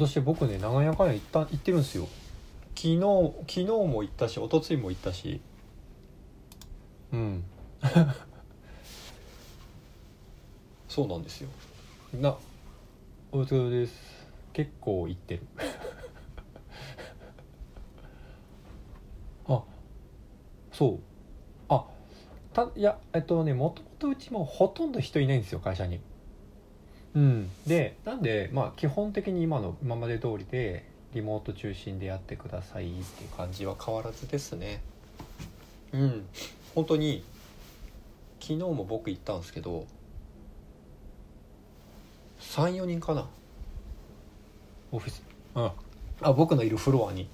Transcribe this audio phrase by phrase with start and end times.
[0.00, 2.08] 今年僕ね長屋かんや行った行ってるんですよ。
[2.74, 3.00] 昨日
[3.40, 5.42] 昨日も行ったし一昨日も行ったし。
[7.12, 7.44] うん。
[10.88, 11.50] そうなんですよ。
[12.14, 12.34] な
[13.30, 14.26] お疲れです。
[14.54, 15.42] 結構行ってる。
[19.48, 19.62] あ
[20.72, 20.98] そう。
[21.68, 21.84] あ
[22.54, 26.00] たいやえっとねもともとうちもほとんど人いないんですよ会社に。
[27.14, 27.50] うん。
[27.66, 34.80] でなんでまあ基本的に今の今まで通りでリモート中心でやってくださいっていう感じは変わらずですね。
[35.92, 36.26] うん。
[36.74, 37.24] 本当に
[38.40, 39.86] 昨日も僕行ったんですけど
[42.40, 43.26] 34人かな。
[44.92, 45.22] オフィス。
[45.54, 45.70] うん。
[46.22, 47.28] あ僕のいるフロアに。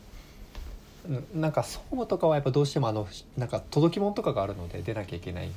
[1.09, 1.41] うん。
[1.41, 5.51] なんか総務とかはやっぱどうしてもあのなんか届き物とかがあるので出なきゃいけない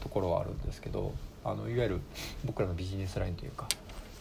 [0.00, 1.12] ところはあるんですけど
[1.44, 2.00] あのいわゆる
[2.44, 3.68] 僕らのビジネスラインというか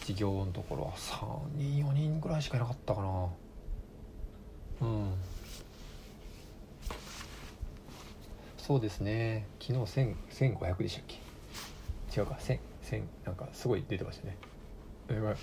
[0.05, 3.28] 事業のところは3人4人ぐらいしかいなかったかな。
[4.81, 5.13] うん。
[8.58, 9.45] そうですね。
[9.59, 10.16] 昨日1000
[10.58, 12.19] 1500でしたっけ？
[12.19, 12.36] 違うか。
[12.39, 14.38] 1000 1000なんかすごい出てましたね。
[15.09, 15.17] うん。
[15.17, 15.35] うんうん。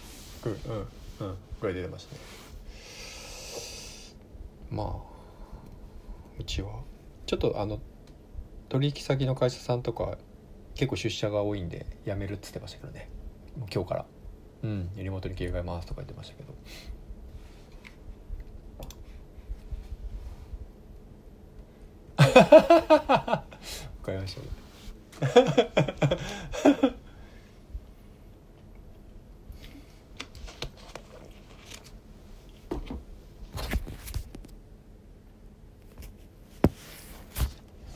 [1.61, 2.20] ぐらい出てましたね。
[4.70, 4.97] まあ
[6.39, 6.81] うちは。
[7.27, 7.79] ちょっとあの
[8.69, 10.19] 取引先の会社さんとか
[10.79, 13.11] 結構出社が多いんで辞めるっつってましたけどね。
[13.59, 14.07] もう今日から。
[14.62, 16.55] うんリモートに切り替えますとか言ってましたけど。
[22.19, 23.45] わ
[24.03, 24.43] かりました。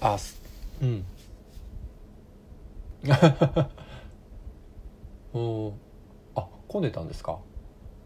[0.01, 0.43] あす
[0.81, 1.05] うん。
[5.35, 5.73] おー。
[6.37, 7.39] あ混んでたんですか？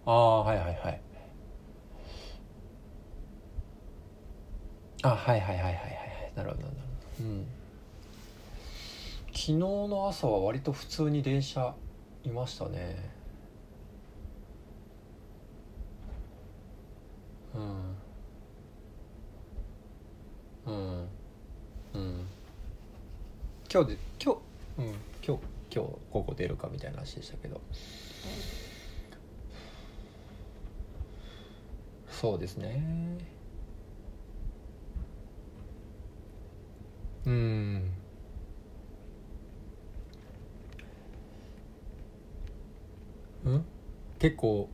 [0.06, 1.00] ああはいはいはい。
[5.02, 6.32] あはいはいはいはいはい。
[6.34, 6.74] なるほどなる
[7.18, 7.28] ほど。
[7.28, 7.46] うん。
[9.26, 11.74] 昨日の朝は割と普通に電車
[12.24, 13.10] いましたね。
[17.54, 17.96] うん。
[20.66, 21.08] うん。
[21.94, 22.26] うん。
[23.72, 24.40] 今日で今日
[25.76, 27.60] 今日午後出るかみたいな話でしたけど。
[32.08, 33.18] そうですね。
[37.26, 37.90] うん。
[43.44, 43.64] うん？
[44.18, 44.68] 結構。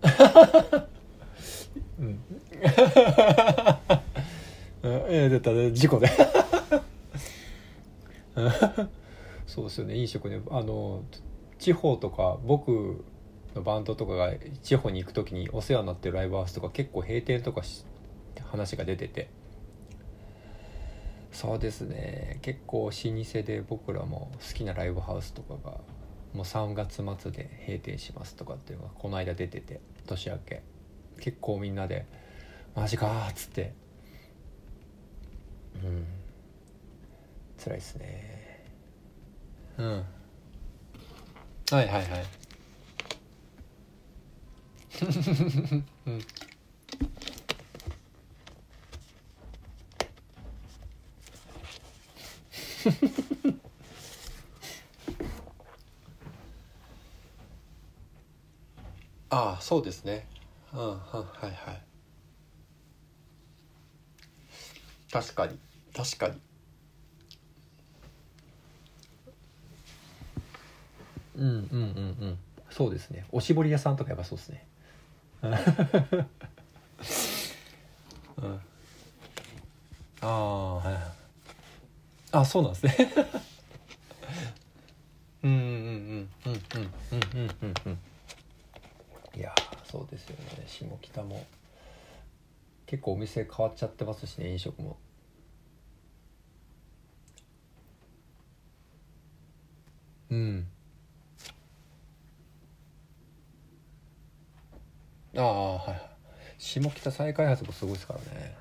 [2.00, 2.06] うん。
[2.06, 2.18] うん
[5.10, 6.08] いやだったら事故で。
[9.58, 9.96] そうですよね。
[9.96, 11.02] 飲食ねあの
[11.58, 13.04] 地方とか僕
[13.56, 14.32] のバンドとかが
[14.62, 17.84] 地方に行く時にお世話になってるライブハウスとか結構閉店とかし
[18.44, 19.30] 話が出てて。
[21.32, 22.38] そうですね。
[22.42, 25.72] 結構老舗で僕らも好きなライブハウスとかが
[26.34, 30.62] もう3月末で閉店しますとかっていうのがこの間出てて年明け。
[31.20, 32.06] 結構みんなで
[32.76, 33.72] 「マジか」っつって。
[35.82, 36.06] うん。
[37.58, 38.37] 辛いっすね。
[39.78, 39.86] うん。
[39.86, 42.04] はいはいはい。
[46.06, 46.20] うん。
[59.30, 60.26] ああそうですね。
[60.72, 61.00] うんうんは
[61.42, 61.82] いはい。
[65.12, 65.58] 確かに
[65.94, 66.47] 確かに。
[71.38, 72.38] うんうんうんうん。
[72.70, 73.24] そうですね。
[73.32, 74.66] おしぼり屋さんとかやっぱそうですね。
[78.36, 78.60] うん。
[80.20, 80.96] ああはい
[82.32, 82.96] あそうなんですね。
[85.44, 86.60] うんうんうんうんうん
[87.12, 87.74] うんうんうん。
[87.86, 87.98] うん
[89.36, 89.54] いや
[89.84, 90.64] そうですよね。
[90.66, 91.46] 下北も
[92.86, 94.98] 結構お店変わっちゃってますしね飲食も。
[100.30, 100.66] うん
[105.36, 106.00] ああはいはい
[106.80, 108.56] 下北再開発もすごいですからね。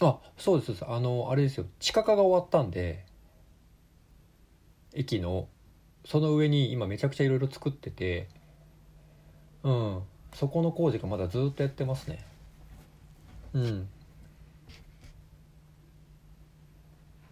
[0.00, 0.84] あそうですそうです。
[0.88, 1.66] あのあれですよ。
[1.80, 3.04] 地下化が終わったんで
[4.92, 5.48] 駅の
[6.04, 8.28] その上に今めちゃくちゃいろいろ作ってて
[9.62, 10.02] うん。
[10.34, 12.24] そこの工事がまだずっとやってますね。
[13.54, 13.88] うん。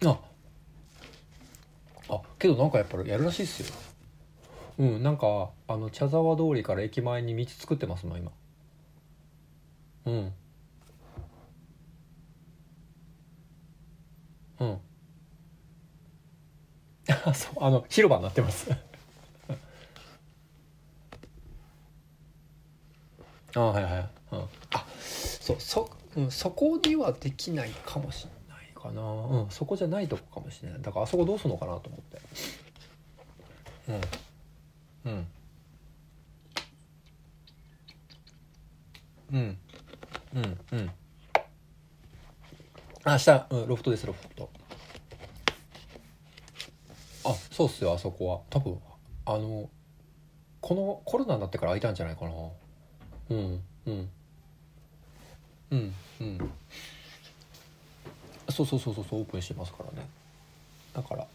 [0.05, 0.19] あ。
[2.43, 3.92] けどなんかやっぱりやるらしいっすよ。
[4.79, 8.31] うんなんかあの茶沢通りから駅前に道作ってますもん今。
[10.05, 10.33] うん。
[14.59, 14.79] うん。
[17.25, 18.69] あ そうあの広場になってます。
[23.55, 24.39] あはいはい、うん、
[24.71, 30.81] あそうそ,、うん、そこにはできないかもしれないかな、うん、そこじゃないとこかもしれない。
[30.81, 32.21] だからあそこどうするのかなと思って。
[33.89, 34.01] うん。
[35.05, 35.27] うん。
[39.33, 39.57] うん。
[40.35, 40.59] うん。
[40.71, 40.91] うん。
[43.03, 44.49] あ下、うん、ロフトですロフト。
[47.25, 48.41] あそうっすよあそこは。
[48.49, 48.79] 多分
[49.25, 49.69] あの
[50.61, 52.31] このコロナになってから開いたんじゃないかな。
[53.29, 53.61] うん。
[53.85, 54.09] うん。
[55.71, 55.93] うん。
[56.21, 56.51] うん。
[58.49, 60.07] そうそうそうそうそうオープンしてますからね。
[60.93, 61.27] だから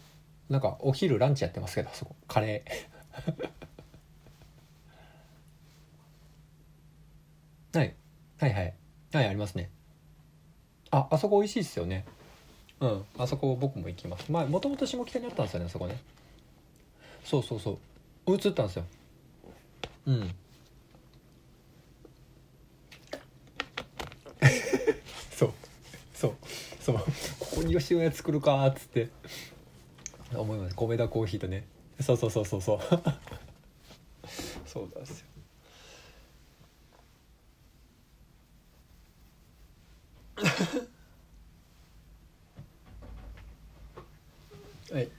[0.49, 2.15] なんかお昼ランチやってますけどあそこ。
[2.27, 2.98] カレー。
[7.73, 7.95] はい。
[8.39, 8.73] はいはい。
[9.13, 9.69] はいありますね。
[10.91, 12.05] ああそこ美味しいっすよね。
[12.79, 13.05] うん。
[13.17, 14.31] あそこ僕も行きます。
[14.31, 15.99] まあもともと下北にあったんですよねあそこね。
[17.23, 17.79] そうそうそ
[18.27, 18.31] う。
[18.31, 18.85] 移ったんですよ。
[20.05, 20.35] うん。
[25.31, 25.53] そう。
[26.13, 26.35] そう。
[26.79, 26.95] そう。
[27.39, 29.09] ここに吉野家作るかっつって。
[30.33, 30.75] 思います。
[30.75, 31.65] 米田コーヒーとね。
[32.01, 32.79] そうそうそうそうそう。
[34.65, 35.25] そうなんですよ
[44.91, 45.09] はい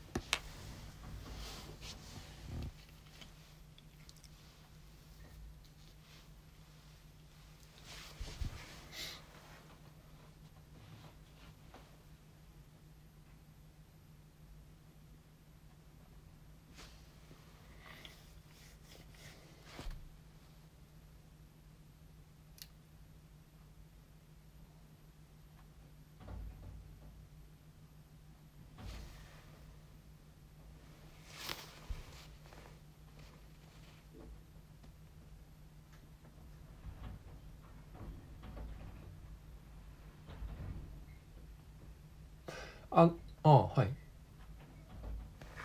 [43.42, 43.88] あはい。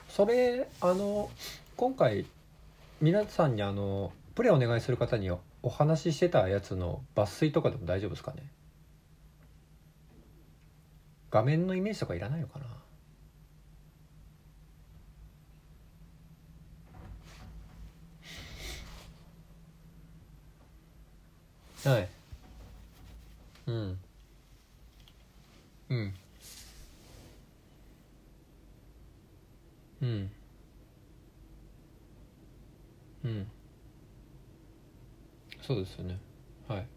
[0.10, 1.30] それあの
[1.76, 2.26] 今回
[3.02, 5.30] 皆さんにあのプレイお願いする方に
[5.62, 8.44] お話ししてたやつの抜粋とかでも大丈夫ですかね？
[11.32, 12.66] 画面のイメージとかいらないのかな？
[21.92, 22.10] はい。
[23.68, 24.00] うん。
[25.90, 26.14] うん。
[30.02, 30.32] うん。
[33.24, 33.48] うん。
[35.62, 36.20] そうですよね。
[36.68, 36.95] はい。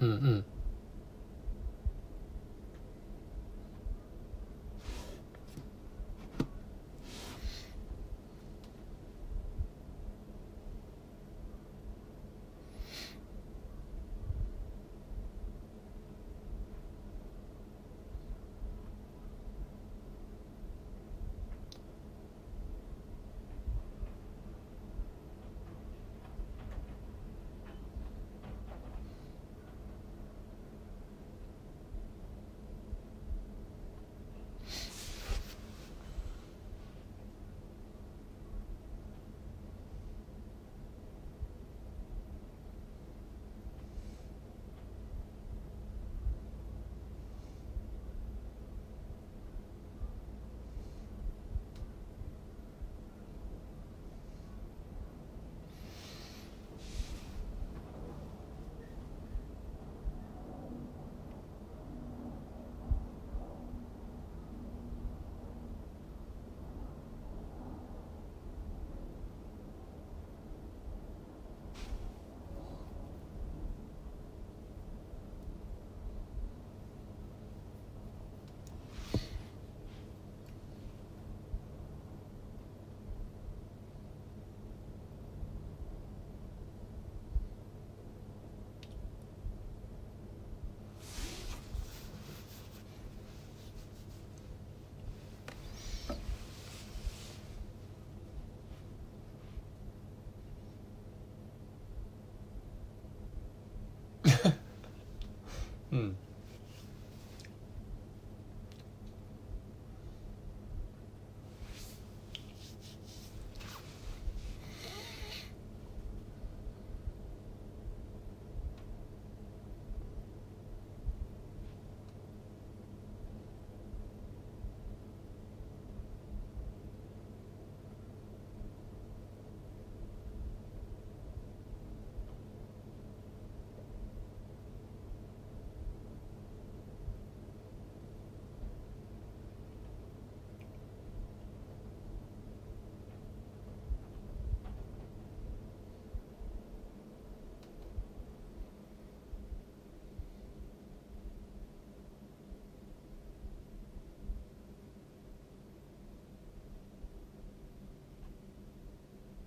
[0.00, 0.44] うんう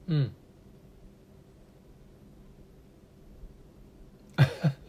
[0.09, 0.31] うん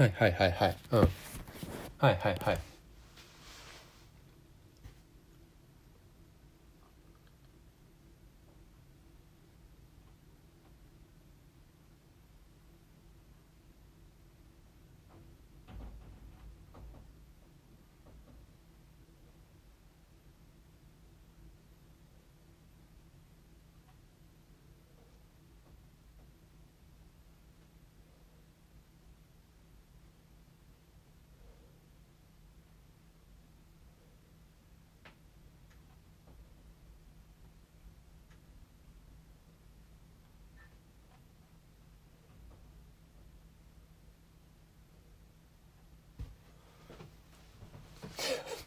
[0.00, 0.76] はいはいはいはい。
[0.92, 1.00] うん。
[1.98, 2.58] はいはいはい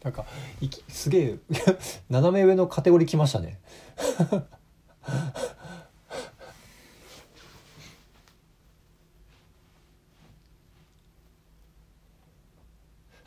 [0.04, 0.26] なんか
[0.60, 1.38] いきすげえ
[2.08, 3.60] 斜め上のカテゴリー来ましたね。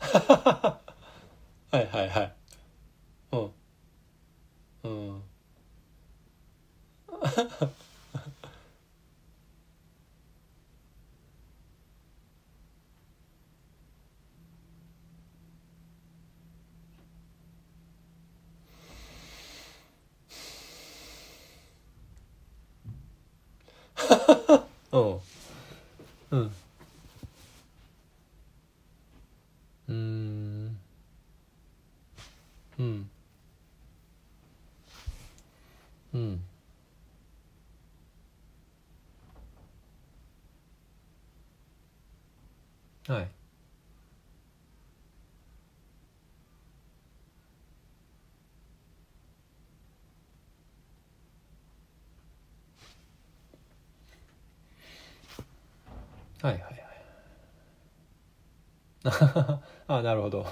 [0.00, 0.80] は
[1.72, 2.32] いはいはい
[3.32, 3.50] うん
[4.84, 5.22] うん
[24.92, 25.20] うん
[26.30, 26.50] うん
[29.88, 30.76] うーん
[32.78, 33.08] うん
[36.14, 36.40] うん
[43.06, 43.28] はい
[56.42, 56.72] はいはいはい。
[59.88, 60.44] あなるほど。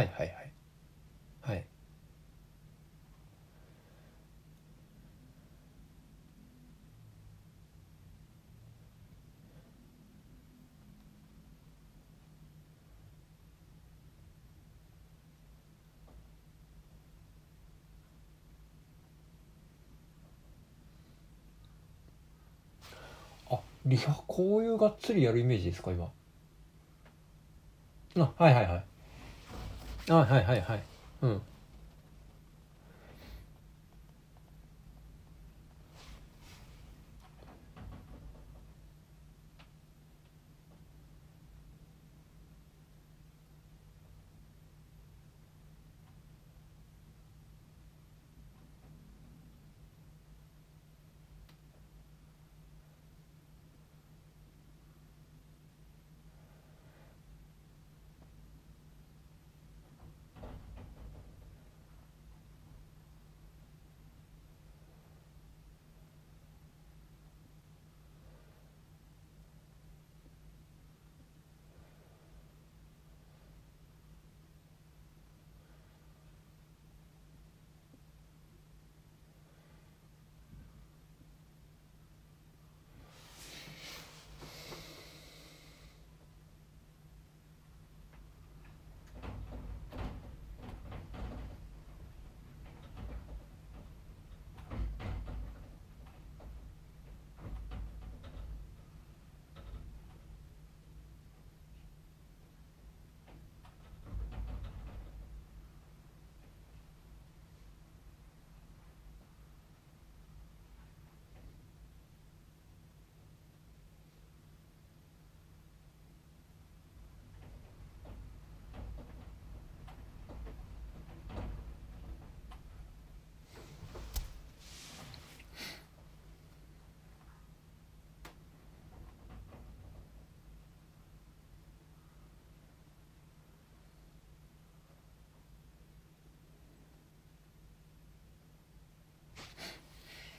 [0.00, 0.52] はいはいはい。
[1.42, 1.68] はい。
[23.50, 26.10] あリハこういうがっつりやるイメージですか今。
[28.16, 28.89] あはいはいはい。
[30.10, 30.82] あはいはいはい。
[31.22, 31.42] うん。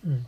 [0.03, 0.25] うん。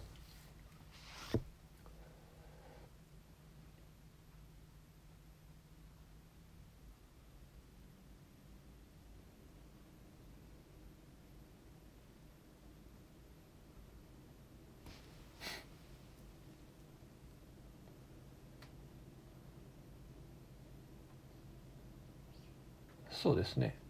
[23.12, 23.83] そうですね。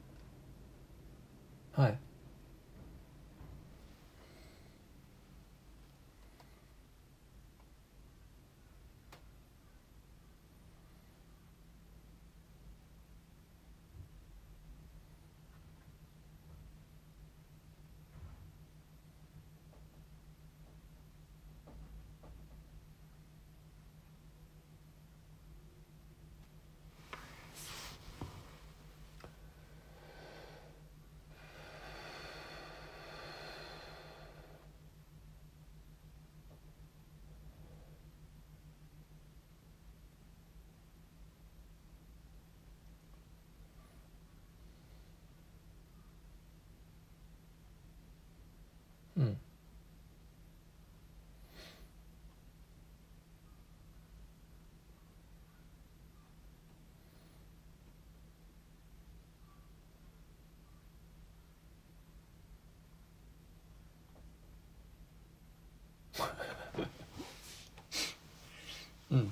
[69.13, 69.31] うん、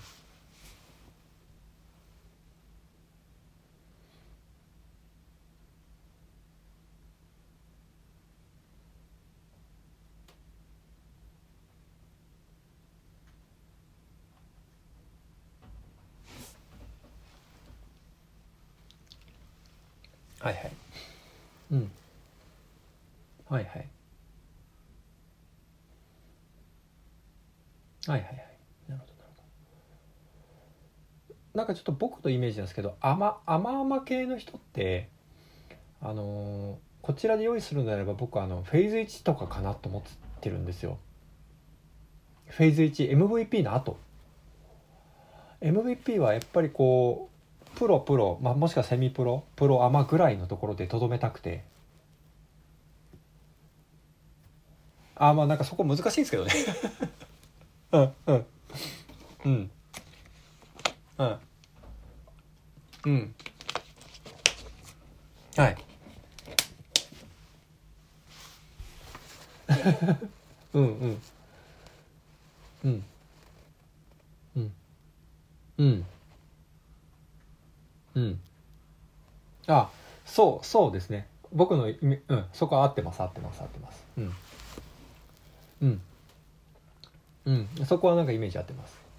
[20.39, 20.71] はいはい。
[21.71, 21.91] うん。
[23.49, 23.87] はいはい。
[28.07, 28.50] はいはいはい。
[31.53, 35.09] なんかちょっと僕のイメージなんですけど甘甘々系の人って
[36.01, 40.01] あのーこちらで用意するのであれば僕あのフェーズ1とかかなと思っ
[40.39, 40.99] てるんですよ。
[42.47, 43.97] フェーズ 1MVP の後。
[45.61, 47.29] MVP はやっぱりこ
[47.75, 51.63] うプロプロ、まあ、もしくはセミプロプロアマぐらいのところでとどめたくて。
[55.15, 56.51] あまあなんかそこ難しいんですけどね。
[57.91, 58.45] う んうん。
[59.45, 59.71] うん。
[61.21, 63.11] うん。
[63.11, 63.35] うん。
[65.55, 65.77] はい。
[70.73, 71.21] うんうん。
[72.83, 73.03] うん。
[74.55, 74.73] うん。
[75.77, 76.05] うん。
[78.15, 78.39] うん。
[79.67, 79.89] あ
[80.25, 81.27] そうそうですね。
[81.53, 82.45] 僕のイメうん。
[82.53, 84.03] そこは合ってます合ってます合ってます。
[84.17, 84.33] うん。
[85.83, 86.01] うん。
[87.45, 87.85] うん。
[87.85, 89.10] そこはなんかイメージ合ってます。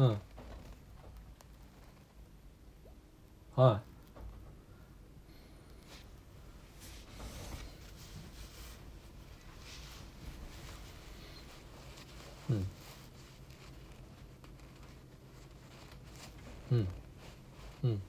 [0.00, 0.22] うん。
[3.54, 3.84] は
[12.48, 12.52] い。
[12.52, 12.70] うん。
[16.70, 16.94] うん。
[17.84, 18.02] うん。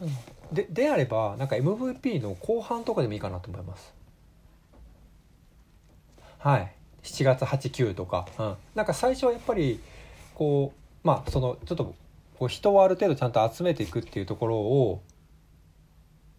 [0.00, 0.27] うん。
[0.52, 3.94] でであればなんか MVP の後半とかでもいいかなと思います。
[6.38, 6.72] はい。
[7.02, 9.80] 7月89とか、うん、なんか最初はやっぱり
[10.34, 11.94] こうまあそのちょっと
[12.38, 15.02] こう人をある程度ちゃんと集めていくっていうところを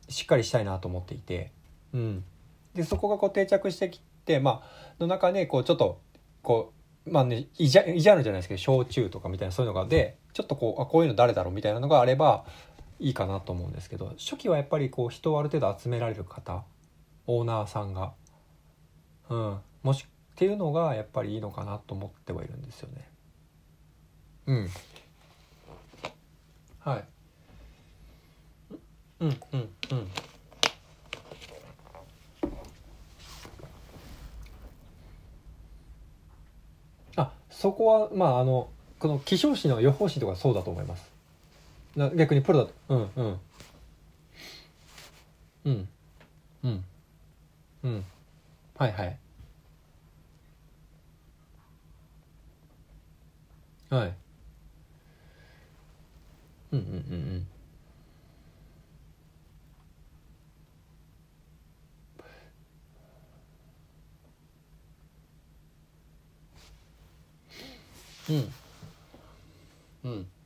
[0.07, 1.51] しっかりしたいなと思っていて、
[1.93, 2.23] うん、
[2.73, 5.99] でそこがこう定着してきてまあの中でこうちょっと
[6.41, 6.73] こ
[7.05, 9.87] うまあねいじゃいじゃるじゃないですけど焼酎とかみたいなそういうのが。
[9.87, 12.45] でちょっとこうあこういうの誰だろうみたいなのがあれば
[12.99, 16.63] いいかなと思うんですけど初期はやっぱりこう人をある程度集められる方
[17.27, 18.13] オーナーさんが、
[19.29, 23.09] うん、もしっていうのがやっぱりいいのかなと思ってはいるんですよね。
[24.47, 24.69] うん。
[26.79, 27.03] はい。
[29.19, 30.07] うんうんうん。
[37.17, 41.08] あそこはまああのこの気象士の予報士とかそうだと思います。
[41.99, 42.73] な逆にプロだと。
[42.87, 43.39] うんうん。
[45.65, 45.89] うん。
[46.63, 46.83] うん。
[47.83, 48.05] うん。
[48.77, 49.17] はいはい。
[53.89, 54.13] はい。
[56.71, 57.47] うんうんうん
[68.29, 68.35] うん。
[68.35, 68.51] うん。
[70.05, 70.11] うん。
[70.11, 70.38] うん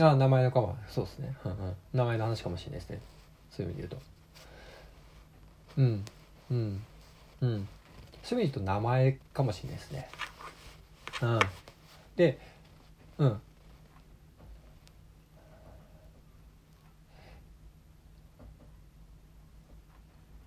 [0.00, 3.00] あ名前のかもそうですね、うんうん、名前の話かもしれないですね。
[3.50, 4.06] そういう意味で言うと。
[5.78, 6.04] うん。
[6.50, 6.82] うん。
[7.40, 7.68] うん。
[8.22, 10.08] そういう意味で言うと名前かもしれないですね。
[11.22, 11.38] うん。
[12.16, 12.38] で
[13.18, 13.40] うん。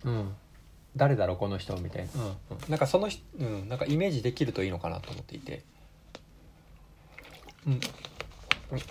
[0.06, 0.36] うん。
[0.96, 2.28] 誰だろうこの人みたいな、うん。
[2.28, 2.36] うん、
[2.70, 5.64] なんかその人、うん、なんかイメージできるといいのかなと思っていて、
[7.68, 7.80] うん、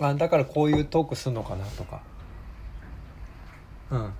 [0.01, 2.01] あだからこういうトークするのかなとか。
[3.91, 4.13] うん。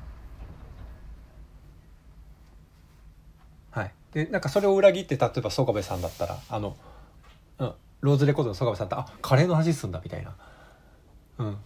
[3.72, 3.94] はい。
[4.14, 6.78] でなんかそれを裏切って例えば曽我部さんだったらあの、
[7.60, 10.36] うん、ローズレコードの曽我部さんってあカレーの話すんだみたいな。
[11.40, 11.48] うん。
[11.48, 11.58] うん。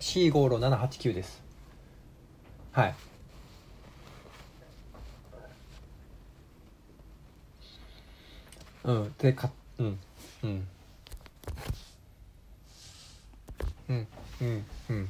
[0.00, 1.42] C55789 です。
[2.72, 2.94] はい。
[8.86, 9.14] うん。
[9.18, 9.98] でかうん。
[10.44, 10.68] うん。
[13.88, 14.06] うん。
[14.40, 14.64] うん。
[14.90, 15.08] うん。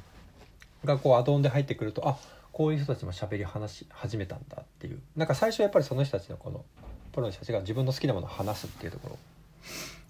[0.84, 2.16] がこうアドオンで入ってくるとあ
[2.52, 5.00] こういう人たちも喋り話し始めたんだっていう。
[5.14, 6.64] なんか最初やっぱりその人たちのこの
[7.12, 9.18] プロの人たちが自分の好きなものを話すっていうところ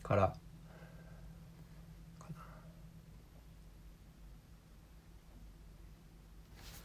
[0.04, 0.34] から。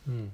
[0.08, 0.32] うん。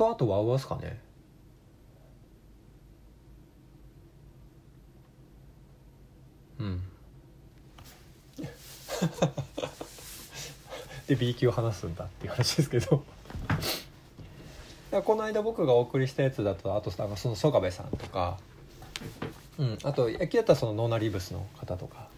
[0.00, 0.98] とあとワウワウすかね？
[6.58, 6.80] うん。
[11.06, 13.04] で B 級を話すんだっていう話ですけど。
[15.04, 18.38] この間僕がお送りしたやつだとあとその曽我部さんとか、
[19.58, 22.08] うん、あと野球だったらそのノーナリーブスの方とか、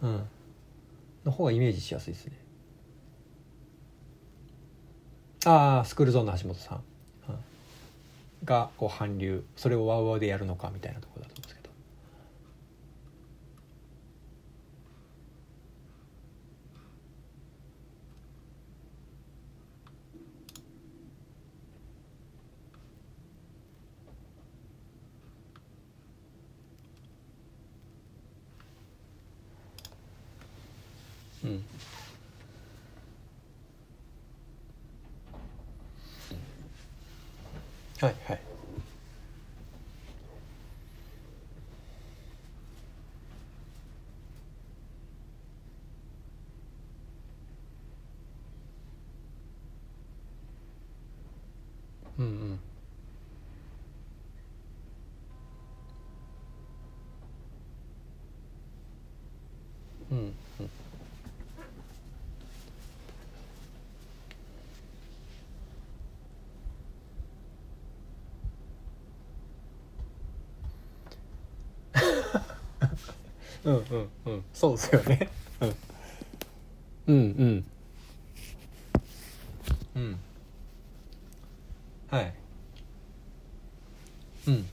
[0.00, 0.28] うん、
[1.24, 2.49] の方がイメージしやすいですね。
[5.80, 6.82] あスクールゾーンの橋本さん、
[8.44, 11.70] がこう韓流それをワウワウでやるのかみたいなところだと思うんですけど
[31.44, 31.64] うん
[38.00, 38.40] はいはい
[52.18, 52.60] うんうん
[60.10, 60.18] うん
[60.60, 60.70] うん
[73.64, 74.44] うんうんうん。
[74.52, 75.28] そうですよね。
[77.06, 77.64] うんうん。
[79.96, 80.18] うん。
[82.10, 82.32] はい。
[84.46, 84.66] うん。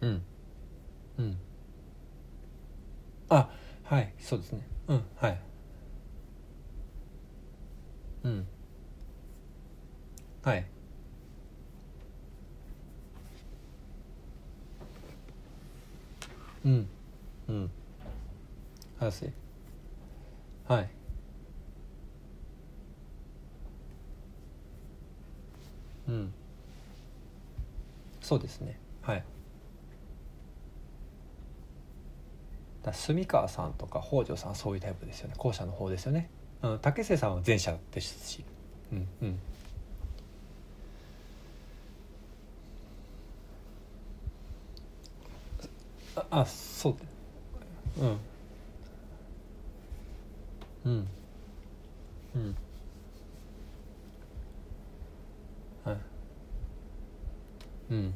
[0.00, 0.22] うん。
[1.18, 1.36] うん。
[3.28, 3.48] あ
[3.84, 4.12] はい。
[4.18, 4.60] そうですね。
[4.88, 5.04] うん。
[5.16, 5.38] はい
[8.24, 8.46] うん
[10.42, 10.64] はい
[16.66, 16.88] うん。
[17.48, 17.70] うん。
[20.66, 20.88] はい。
[26.08, 26.32] うん。
[28.20, 28.78] そうですね。
[29.02, 29.24] はい。
[32.82, 35.34] だ住川さんとか北条さんそういうタイプですよね。
[35.38, 36.30] 後者の方ですよね、
[36.62, 38.44] うん、竹瀬さんは前者ですし。
[38.92, 39.08] うん。
[39.22, 39.38] うん。
[46.30, 46.96] ああそう
[48.02, 48.18] うん。
[50.84, 51.08] うん。
[52.34, 52.56] うん。
[55.84, 55.96] はい。
[57.90, 58.14] うん。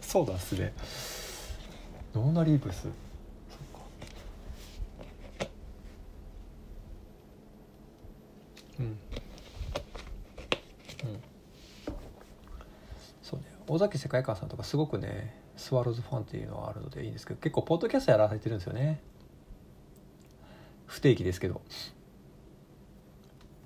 [0.00, 0.72] そうだすね
[2.14, 2.90] ノーナリーブスそっ
[3.72, 3.80] か。
[8.80, 8.86] うん。
[8.86, 8.98] うん。
[13.22, 13.46] そうね。
[13.68, 19.00] 尾崎世界観さんとかすごくねスワローズファンっていうのはあるのでいいんですけど結構ポッドキャストやられてるんですよね。
[20.86, 21.60] 不定期ですけど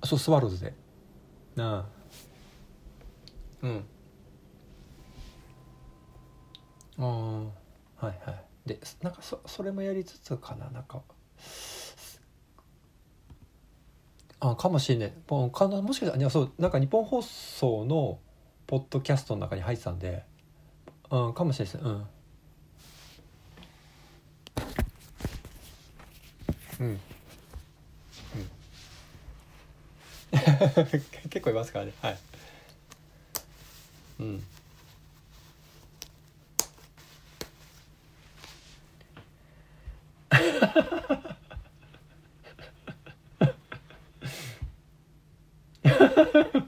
[0.03, 0.73] そうスワローズで。
[1.55, 2.03] なあ。
[3.61, 3.85] うん。
[6.99, 8.43] ああはいはい。
[8.65, 11.01] でなんかそそれもやりつつかななんか。
[14.39, 18.19] あかもしれないもかもしかしたらいやそうなんか日本放送の
[18.67, 20.23] ポッドキャストの中に入ってたんで。
[21.13, 21.85] うんかもしれないです。
[21.85, 22.07] うん。
[26.79, 26.99] うん、うん。
[31.29, 31.93] 結構いますからね。
[32.01, 32.17] はい。
[34.19, 34.43] うん。
[40.73, 40.81] ハ
[45.83, 46.67] ハハハ。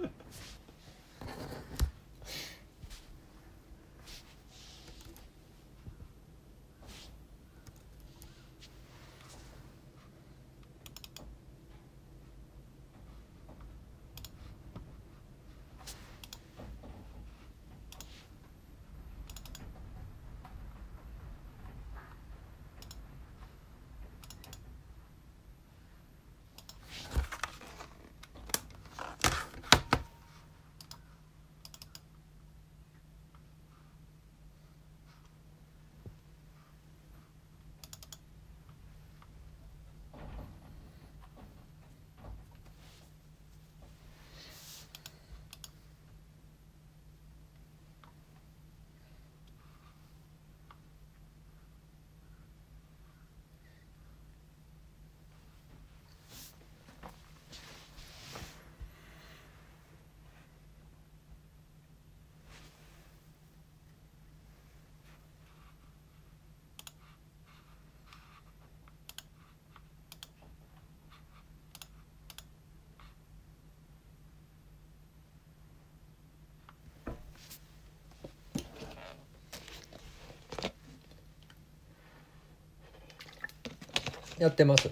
[84.37, 84.89] やってます。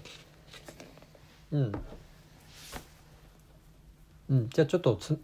[1.52, 1.72] うん。
[4.30, 4.50] うん。
[4.50, 5.20] じゃあちょっとつ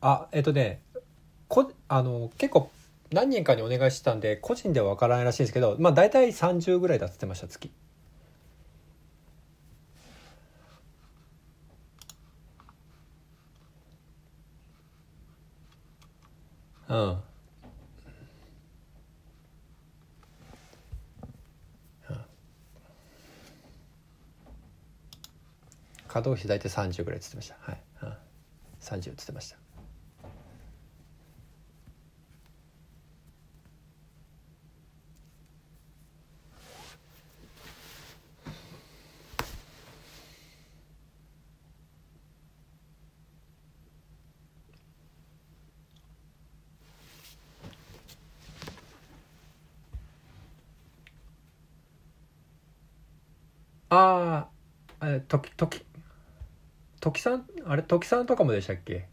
[0.00, 0.82] あえっとね
[1.48, 2.70] こあの結構
[3.12, 7.70] 何人かにお願いしてたんで個人では分からないらしいんですけどまあ大体30ぐらいだっつってました月
[16.88, 17.16] うん
[26.16, 27.56] 稼働費大体30ぐらいっつってました。
[27.60, 28.08] はい、うん、
[28.80, 29.56] 30っつってました
[53.90, 54.48] あ
[55.00, 55.84] あえ時時
[57.00, 59.08] 時さんあれ時さんとかもでしたっけ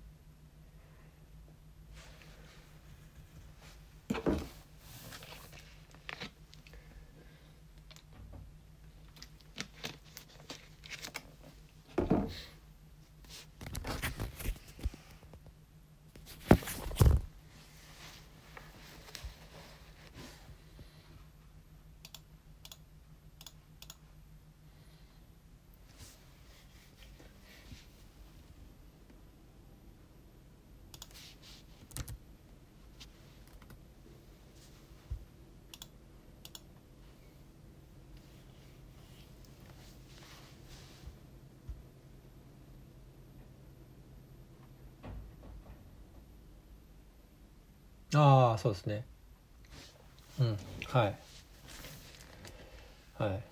[48.16, 49.04] ああそうですね。
[50.40, 50.58] うん
[50.88, 51.16] はい。
[53.16, 53.44] はい。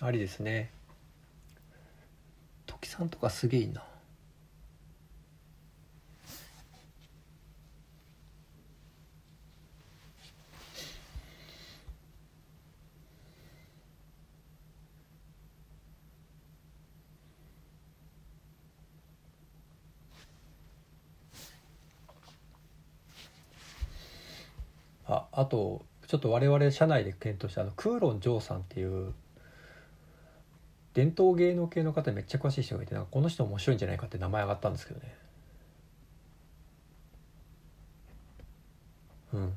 [0.00, 0.70] ありですね。
[2.66, 3.82] 時さんとかすげえいいな。
[25.36, 29.12] あとちょっと我々社内で検討したあのクーロン・ジョーさんっていう
[30.94, 35.14] 伝統芸能系の方めっちゃ詳しい人がいてなんかこの人面白いんじゃないかって名前上がったんですけどね
[39.32, 39.52] うん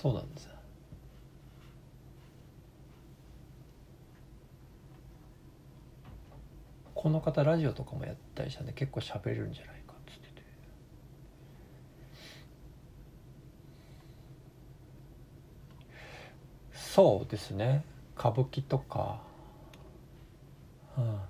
[0.00, 0.50] そうなんですよ
[6.94, 10.42] この方ラジオとかもやったりしたんで結構喋れるんじゃないかっつってて。
[16.72, 17.84] そうですね。
[18.18, 19.20] 歌舞伎とか、
[20.98, 21.20] うん、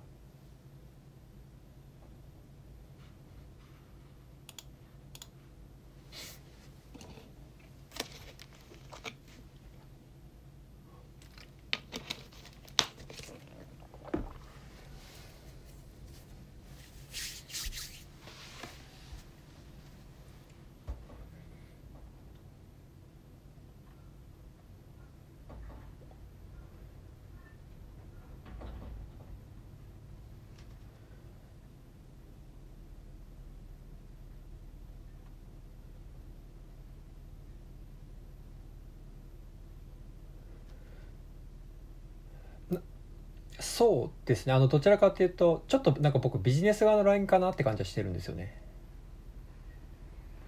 [43.58, 44.52] そうですね。
[44.52, 48.62] あのどちらかっていうとちょっとなんか僕ビジネス側のラインかなって感じはしてるんですよね。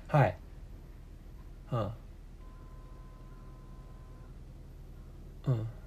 [0.07, 0.43] はい。
[1.73, 1.99] うん。
[5.45, 5.82] うん。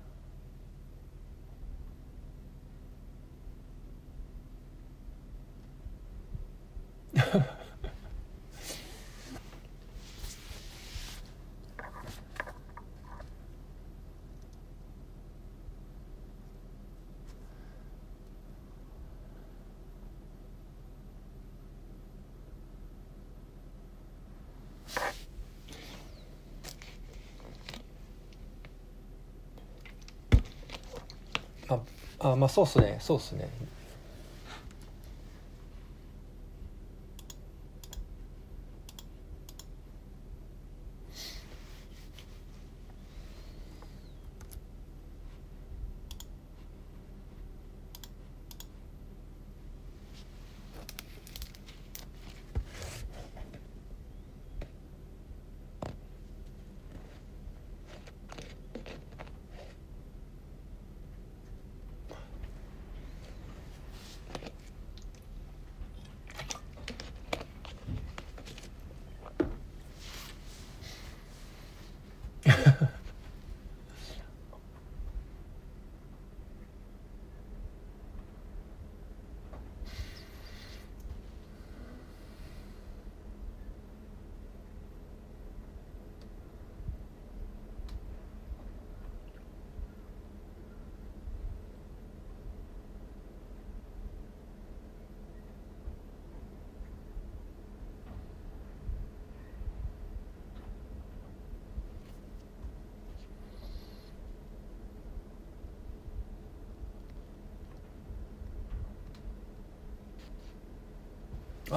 [32.20, 32.97] あまあそうっすね。
[33.01, 33.49] そうっすね。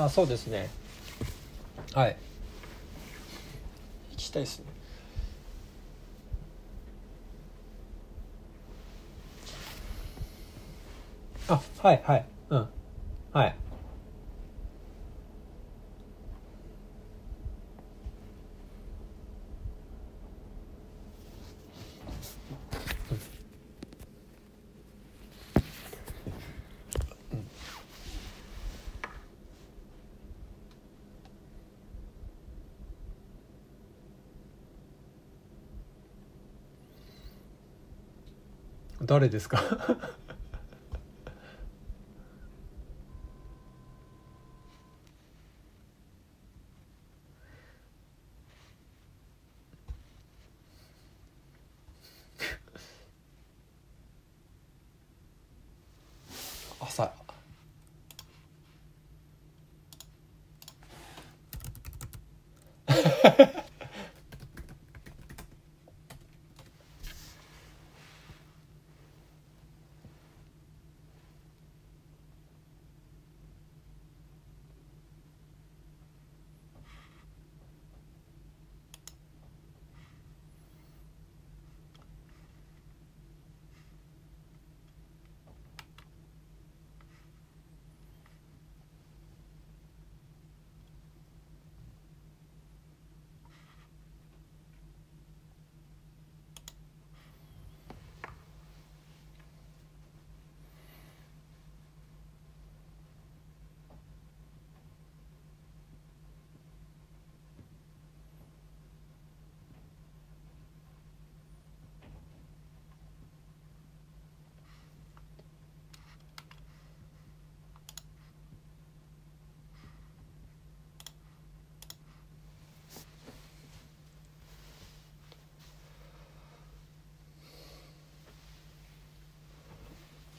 [0.05, 0.71] あそうですね。
[1.93, 2.17] はい。
[4.13, 4.67] 行きたいですね。
[11.49, 12.25] あはいはい。
[12.51, 12.69] うん。
[13.33, 13.57] はい。
[39.19, 39.61] 誰ですか？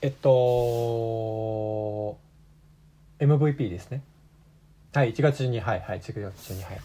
[0.10, 2.18] えっと
[3.20, 4.02] MVP ですね。
[4.92, 6.82] はい1月中にはいはい1月中にはい。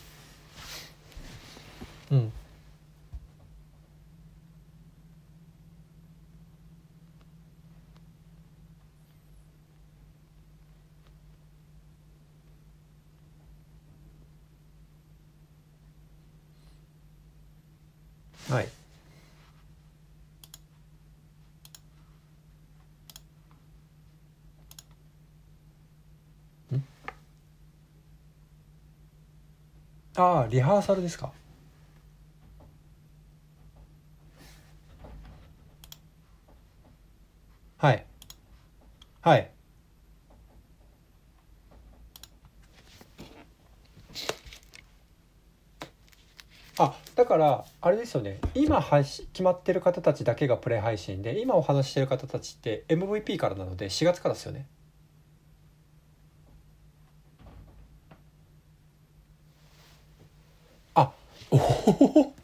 [2.11, 2.33] うん
[18.51, 18.68] はい
[30.25, 31.33] あリハーサルですか？
[37.79, 38.07] はい。
[39.20, 39.51] はい。
[46.77, 48.41] あだからあれですよね。
[48.55, 54.66] 今配信決まってる方たちだけがプレイ配信で今お話ししてる方たちって MVP からなので4月からですよね
[60.95, 61.12] あ
[61.51, 62.34] おお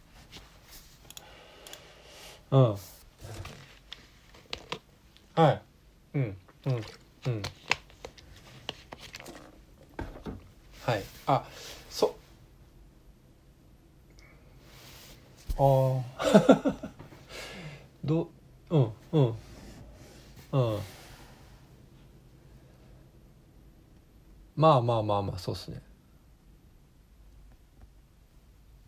[2.51, 2.76] うん。
[5.34, 5.62] はい。
[6.14, 6.36] うん。
[6.66, 6.74] うん。
[6.74, 7.42] うん。
[10.84, 11.03] はい。
[11.26, 11.44] あ
[11.88, 12.16] そ。
[15.57, 16.90] ああ
[18.05, 18.28] ど
[18.70, 19.34] うんうん。
[20.53, 20.80] うん。
[24.57, 25.80] まあまあまあまあそうっすね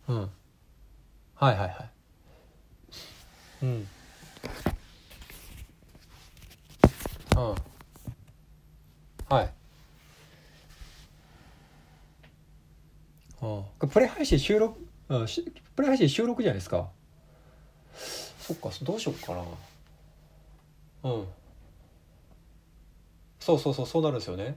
[0.08, 0.16] うん。
[0.16, 0.30] はい
[1.36, 1.90] はいはい。
[3.62, 3.88] うん。
[7.36, 7.54] うん。
[9.28, 9.52] はい。
[13.42, 13.88] うん。
[13.88, 14.78] プレイ配信収録
[15.08, 16.88] うんしプレイ配信収録じゃないですか。
[18.40, 19.42] そっかどうしよっかな。
[21.10, 21.26] うん。
[23.42, 24.56] そうそうそうそうなるんですよね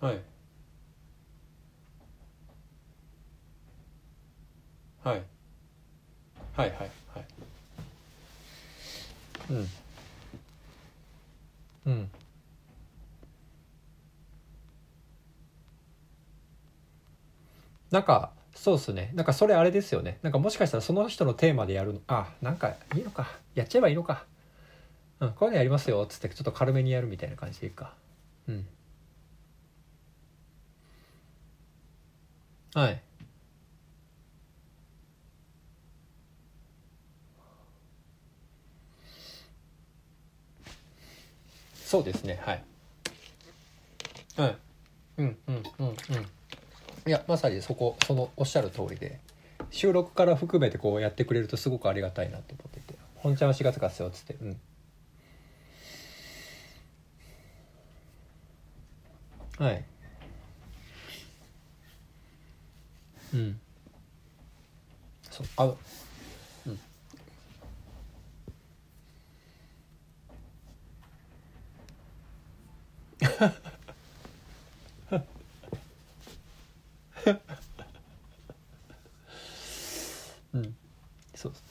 [0.00, 0.20] はい
[5.02, 5.22] はい
[6.58, 6.90] はいはいはい。
[9.50, 9.68] うん。
[11.86, 12.10] うん。
[17.90, 19.12] なんかそうっすね。
[19.14, 20.18] なんかそれあれですよね。
[20.22, 23.28] なんかもしかしたらその人のテーマでやるのあなんかいいのか。
[23.54, 24.24] やっちゃえばいいのか。
[25.20, 27.94] うんこういうのやりますよっつってちょっと軽めにやるみたいな感じでいいか。
[28.48, 28.66] うん。
[32.74, 33.02] はい。
[41.88, 42.62] そうですねはい。
[44.36, 44.56] はい。
[45.16, 45.94] うんうんうんうん。
[47.06, 49.18] いやまさにそこそのおっしゃる通りで
[49.70, 54.60] 収録から含めてこうやってくれるとすごくありがたいなと思ってて「本ちゃんは4月からっすよ」っつってうん。
[59.56, 59.84] はい。
[63.32, 63.60] うん。
[65.30, 65.78] そうあの
[80.54, 80.74] うん。
[81.34, 81.62] そうです。
[81.62, 81.68] ね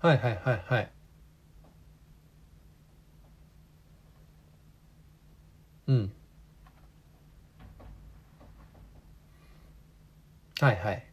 [0.00, 0.90] はいはいはいはい。
[5.86, 6.12] うん。
[10.60, 11.09] はいはい。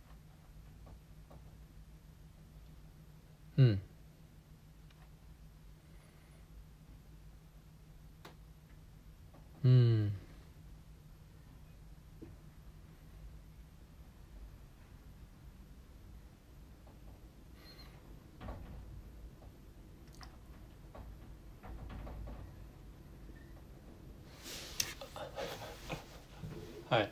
[3.58, 3.82] うん。
[9.64, 10.12] うん
[26.90, 27.12] はい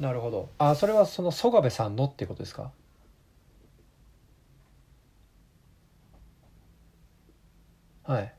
[0.00, 0.48] なるほど。
[0.58, 2.72] あそれはその曽我部さんのっていうことですか？
[8.04, 8.34] はい。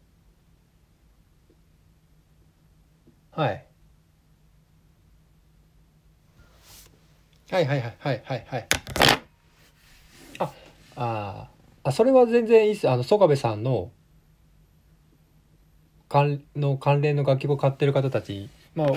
[3.31, 3.65] はい。
[7.51, 8.45] はいはいはいはいはい。
[8.47, 8.67] はい
[10.39, 10.51] あ
[10.95, 11.89] あー。
[11.89, 12.89] あそれは全然いいっす。
[12.89, 13.91] あの曽我部さんの
[16.09, 18.87] 関の関連の楽曲を買ってる方たちまあ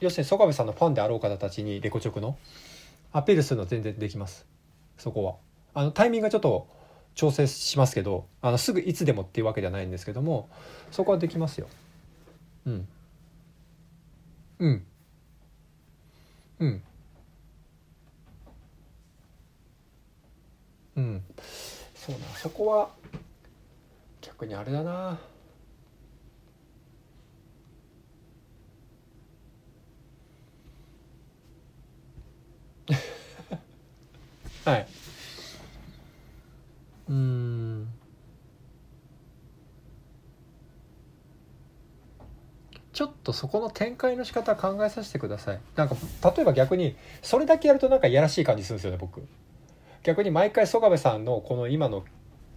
[0.00, 2.36] 要するに曽我部さんのファンであろう方たちにレコチョクの
[3.12, 4.46] アピールするのは全然できます。
[4.98, 5.36] そこは。
[5.74, 6.68] あのタイミングがちょっと
[7.14, 10.48] 調整しますけどあのすぐいつでもっていうわけじゃないんですけども
[10.90, 11.68] そこはできますよ。
[12.66, 12.88] うん。
[14.58, 14.86] うん。
[16.60, 16.82] うん。
[20.96, 21.22] うん。
[21.94, 22.26] そうな。
[22.36, 22.90] そこは
[24.20, 25.18] 逆にあれだな。
[34.64, 34.86] はい。
[37.08, 37.88] うん。
[42.92, 45.60] ちょっとそこの展開の仕方考えさせてください。
[45.74, 45.96] なんか
[46.36, 49.26] 例えば逆にそれだけやるとなんかいやらしい感じするんですよね僕。
[50.04, 52.04] 逆に毎回曽我部さんのこの今の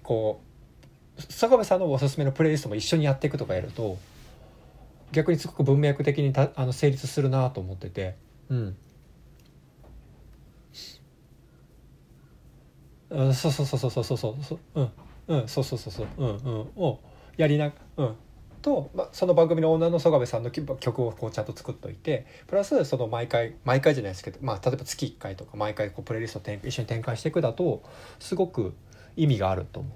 [0.03, 0.41] こ
[1.17, 3.97] う曽我部さんのおすすめのプレイリストも一緒にやっていくとかやると
[5.11, 8.15] 逆にすごく文脈的にたあの成立するなと思ってて。
[8.49, 8.77] うん。
[13.09, 14.91] うんそうそうそうそうそうそうそううん
[15.27, 16.99] うんそうそうそうそううんうんを
[17.37, 18.15] やりなうん。
[18.61, 27.83] と、まあ、その番組のオーナーの曽我部さんの曲をこうちゃんと作っといてプラスその毎回毎回じゃないですけど、まあ、例えば月1回とか毎回こうプレイリストを一緒に展開していくだと
[28.19, 28.73] すごく
[29.15, 29.89] 意味があると思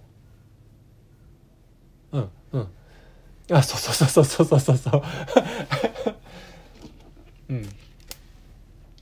[2.14, 2.18] う。
[2.18, 2.68] うんうん。
[3.58, 5.04] あそうそうそうそうそうそうそう。
[7.50, 7.70] うん。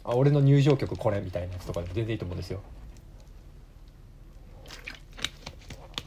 [0.04, 2.62] あ俺の入場曲これみたいなやつとかでも全然いいと思うんですよ。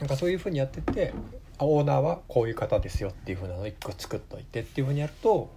[0.03, 1.14] なんかそういうふうにやってて
[1.61, 5.48] オーナーはこういう方ですよっていうふうなのを一個作っといてっていうふうにやると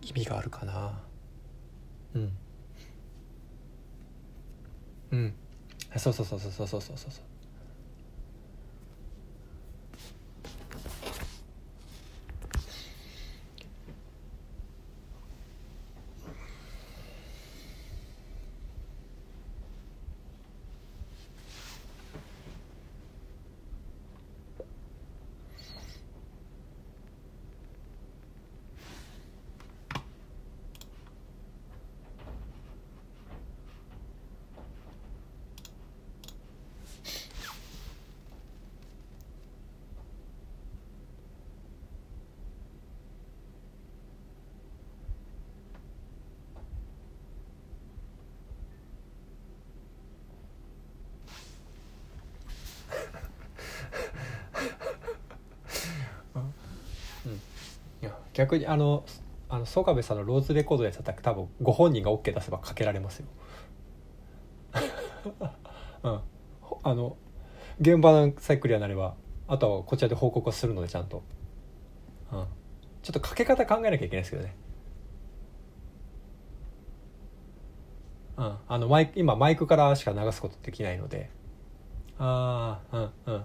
[0.00, 0.98] 意味があるかな。
[2.14, 2.32] うん。
[5.10, 5.34] うん。
[5.98, 7.32] そうそうそうそうそうそうそうそう
[58.02, 59.04] いや逆にあの
[59.48, 63.26] あの曽我部さんのローズレコードでやったら多分ご本人が OK 出せばかけられますよ。
[66.02, 66.20] うん、
[66.82, 67.16] あの
[67.80, 69.14] 現場のサイクルになれば
[69.46, 71.22] あとはこちらで報告をするのでちゃんと、
[72.32, 72.46] うん、
[73.02, 74.56] ちょっとかけ方考えなきゃいけないですけどね。
[78.38, 81.30] うん、あのマイク今マイクからしか流すことできないので。
[82.18, 83.44] ああうんうん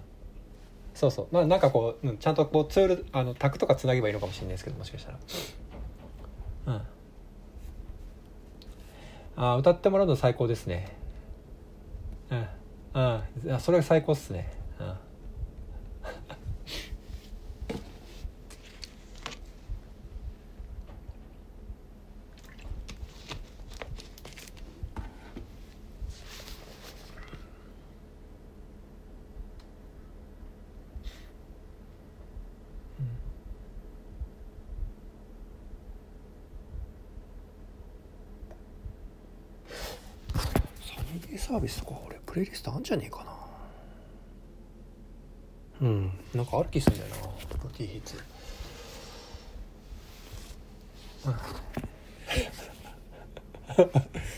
[0.98, 1.28] そうそう。
[1.30, 5.18] まあなんかこう、うん、ちゃんとこうツールあのタクとかつなげばいいのかもしれないですけどもしかしたら。
[6.66, 6.82] うん。
[9.36, 10.88] あ歌ってもらうの最高ですね。
[12.30, 12.48] うん。
[12.94, 13.60] うん。
[13.60, 14.50] それが最高っすね。
[14.80, 15.08] うん
[41.48, 43.32] サービスとか俺プレイリストあんじゃねえかな。
[45.80, 46.10] うん。
[46.34, 47.20] なんかある気するんだよな。
[47.56, 48.16] プロティーヒッツ。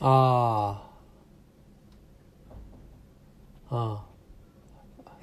[0.00, 0.83] あああ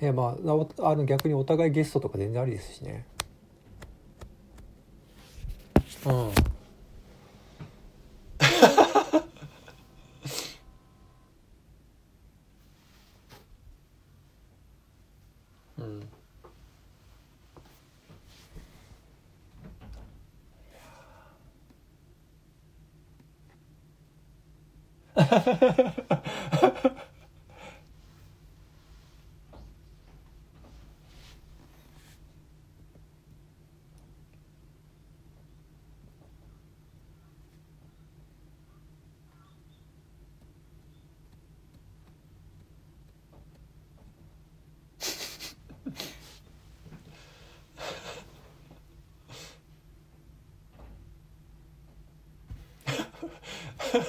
[0.01, 0.35] えーま
[0.83, 3.05] ああの逆にお互いゲストとか全然ありですしね。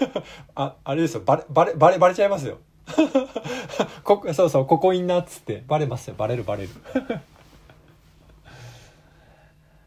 [0.54, 1.22] ああれですよ。
[1.24, 2.58] バレバレバレバレちゃいますよ。
[4.04, 5.62] こそうそうここいんなっつって。
[5.66, 6.14] バレますよ。
[6.16, 6.70] バレるバレる。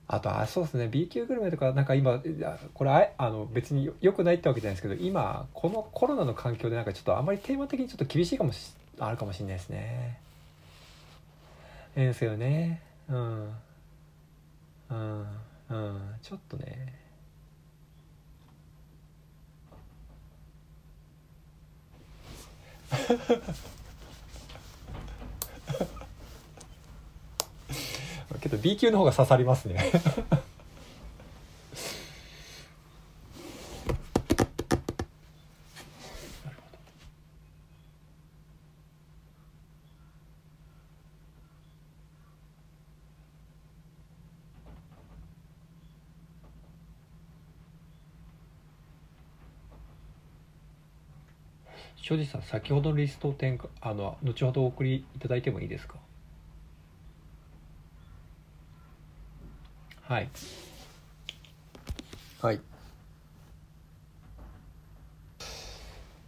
[0.07, 0.87] あとあそうですね。
[0.87, 2.21] B 級グルメとかなんか今
[2.73, 10.19] これああの別によくないってわけじゃないですけど今このコロナの環境でなんかちょっとあんまりテーマ的にちょっと厳しいかもしあるかもしれないですね。
[11.95, 12.81] ええーですよね。
[13.09, 13.55] うん。
[14.89, 15.27] うん。
[15.69, 16.15] うん。
[16.21, 17.04] ちょっとね。
[28.45, 29.91] けど B 級の方が刺さりますね。
[52.07, 55.95] 庄司さん先ほどのリストを転あの後ほどお送りいただいてもいいですか？
[60.03, 60.29] はい。
[62.43, 62.61] はい。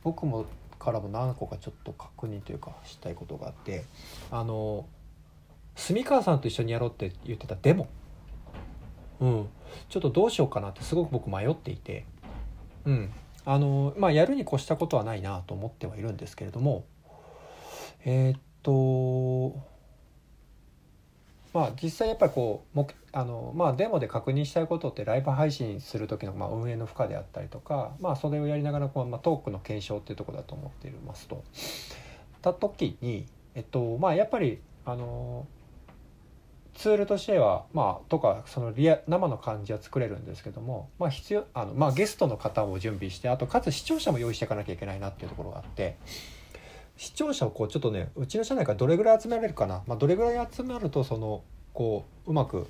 [0.04, 0.48] 僕も
[0.80, 3.86] からも何個かちょっと確認というかしたいことがあって
[4.32, 4.88] あの
[5.76, 7.88] 住川さんと一緒にやろうって言ってたデモ。
[9.20, 9.48] うん。
[9.90, 12.04] ちょっとどうしようかなってすごく僕迷っていて。
[12.86, 13.12] うん。
[13.50, 16.84] あのまあやるに越したことはないなと思ってはいるんですけれども
[18.04, 19.58] えー、っと
[21.54, 31.42] まあ実際やっぱりこう目あのまあデモで確認したいことってライブ配信する時のまあ運営の負荷であったりとかまあそれをやりながらこう、まあ、トークの検証っていうとこだと思っていますと。
[32.42, 35.48] た時にえっとまあやっぱりあの
[36.78, 45.98] ツールとしてはまあとかそのリア生の感じは作れるんですけども、まあ、必要あの、まあ、ゲストの方を準備してあとかつ視聴者も用意していかなきゃいけないなっていうところがあって
[46.96, 51.42] 視聴者をこうちょっとねうちの社内からどれぐらい集められるかな、まあ、どれぐらい集まるとその
[51.74, 52.68] こううまく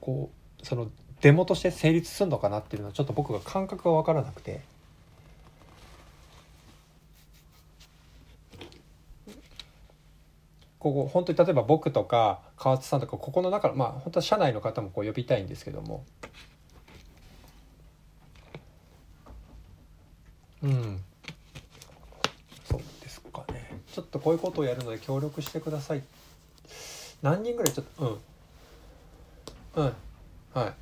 [0.00, 0.30] こ
[0.62, 0.90] うその
[1.20, 4.60] デモとして成立するのかなっていうのはちょっと僕が感覚が分からなくて。
[10.84, 16.04] ここ本当に例えば僕とか川津さんとかここの中のまあ本当は社内の方もこう呼びたいんですけども。
[20.62, 21.00] うん。
[22.70, 23.80] そうですかね。
[23.94, 26.02] ちょっとこういうことをやるので協力してください。
[27.22, 28.20] 何人ぐらいちょっと
[29.76, 29.84] うん。
[29.84, 29.92] うん。
[30.52, 30.74] はい。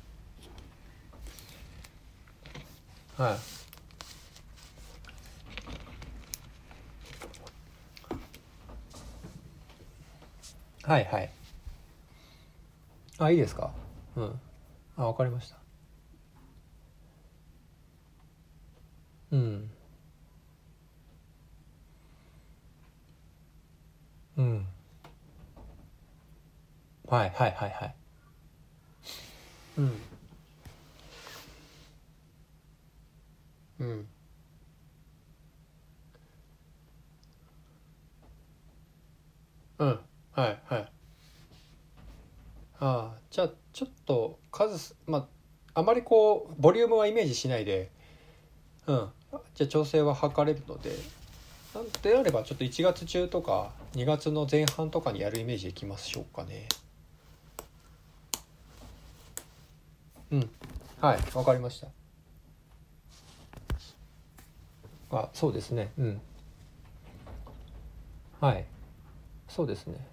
[3.21, 3.62] はい。
[10.83, 11.29] はいはい。
[13.19, 13.71] あいいですか？
[14.15, 14.39] うん。
[14.97, 15.57] あわかりました。
[19.31, 19.71] うん。
[24.37, 24.67] うん。
[27.07, 27.95] はいはいはいはい。
[29.77, 30.01] うん。
[33.79, 34.07] うん。
[39.79, 39.99] うん。
[40.35, 40.91] はいはい。
[42.79, 45.19] ああじゃあちょっと数ま
[45.73, 47.91] ああまりこうボリュームはイメージしないで
[48.87, 49.09] うん。
[49.55, 50.91] じゃあ調整は図れるので
[51.73, 56.67] なんであればちょっと1月中とか2月の前半とかにやるイメージでいきましょうかね。
[60.31, 60.49] うん。
[60.99, 61.87] はいわかりました。
[65.11, 65.91] あそうですね。
[65.97, 66.21] うん。
[68.41, 68.65] はい。
[69.47, 70.12] そうですね。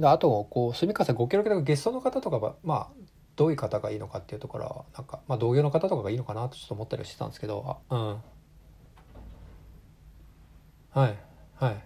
[0.00, 2.88] であとこう住川さんご協力でゲストの方とかはまあ
[3.36, 8.08] どういう方がいいのかっていうところはなんか、まあ、同業の方とかがいいのかなとちょっと思ったりしてたんですけどあうん。
[10.90, 11.18] はい
[11.56, 11.76] はい。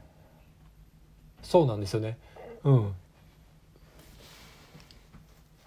[1.43, 2.19] そうなんですよね。
[2.65, 2.95] うん。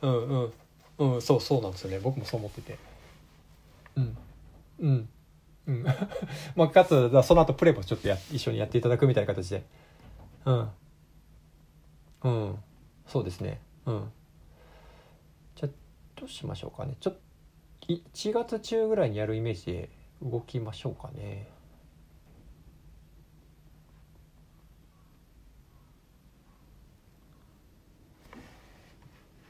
[0.02, 0.54] うんうん。
[0.98, 2.00] うんそうそうなんですよね。
[2.00, 2.78] 僕もそう思ってて。
[3.98, 4.18] うん。
[4.80, 5.10] うん。
[5.68, 5.84] うん。
[6.56, 9.64] まあかつその後プレイもちょっとや一緒にやっていただくみたいな形で。
[10.46, 10.70] うん。
[12.26, 12.56] うん。
[13.06, 13.62] そうですね。
[13.86, 14.12] うん。
[15.56, 15.70] じゃ
[16.16, 16.96] どうしましょうかね。
[17.00, 17.14] ちょっ
[17.82, 19.90] と1月中ぐらいにやるイメージで
[20.24, 21.48] 動きましょうかね。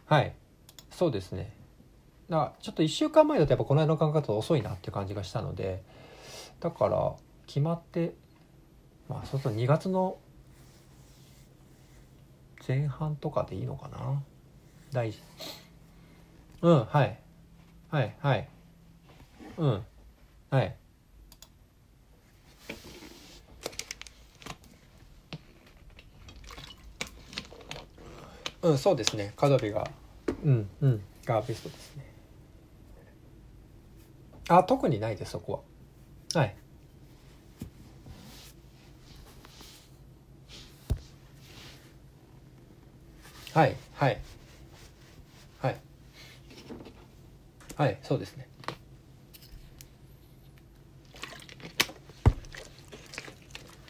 [0.06, 0.36] はい。
[0.92, 1.56] そうですね。
[2.30, 5.84] だちょっと1週間前だとやっぱこの間の感覚だと遅いなって感じがしたので
[6.60, 7.14] だから
[7.46, 8.16] 決まって
[9.08, 10.18] まあそうすると2月の
[12.68, 14.22] 前半とかでいいのかな？
[14.92, 15.20] 大事。
[16.62, 17.20] うんはい。
[17.90, 18.50] はいはい。
[19.58, 19.86] うん
[20.50, 20.76] はい。
[28.64, 29.34] うんそうですね。
[29.38, 29.88] 角日が
[30.44, 31.02] うんうん。
[31.26, 32.12] がベストですね。
[34.50, 35.64] あ特にないですそこ
[36.34, 36.40] は。
[36.42, 36.56] はい
[43.56, 44.20] はいはい。
[45.62, 45.78] はい。
[47.78, 48.50] はいそうですね。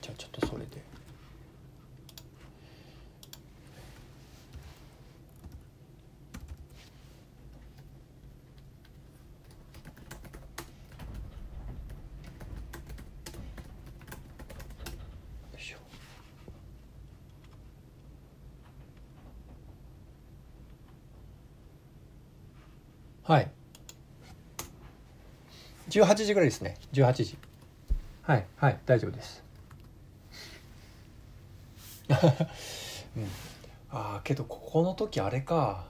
[0.02, 0.82] じゃあちょっとそれでよ
[15.58, 15.78] いしょ
[23.26, 23.52] はい。
[25.90, 26.78] 18時ぐらいですね。
[26.94, 27.38] 18時。
[28.22, 29.44] はいはい大丈夫です。
[33.18, 33.26] うん。
[33.90, 35.88] ああけどここの時あれか。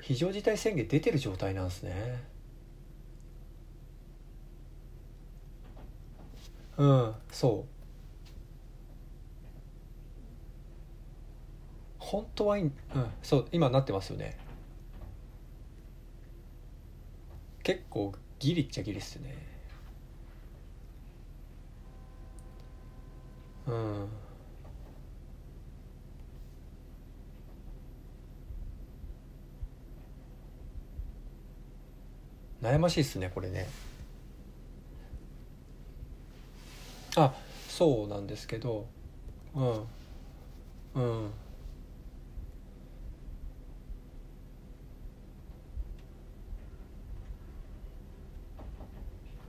[0.00, 2.22] 非常事態宣言出てる状態なんですね。
[6.76, 7.76] うんそう。
[11.98, 12.72] 本当はいいうん
[13.24, 14.45] そう今なってますよね
[17.66, 19.34] 結構ギリっちゃギリっすね。
[23.66, 24.08] うん。
[32.62, 33.66] 悩ましいっすねこれね。
[37.16, 37.34] あ
[37.68, 38.86] そうなんですけど。
[39.56, 39.86] うん。
[40.94, 41.30] うん。